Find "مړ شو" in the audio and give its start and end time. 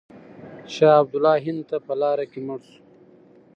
2.47-2.81